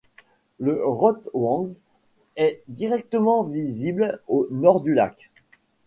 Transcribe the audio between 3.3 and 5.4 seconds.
visible au nord du lac.